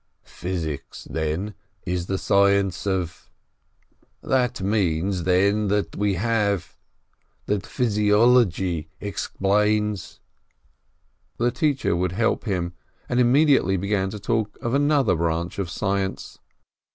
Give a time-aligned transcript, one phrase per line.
[0.25, 1.53] "Physics, then,
[1.85, 3.29] is the science of
[4.33, 6.75] —""That means, then, that we have
[7.45, 10.19] here— that physiology explains
[11.37, 12.73] —"The teacher would help him,
[13.07, 16.39] and then immediately begin to talk of another branch of science.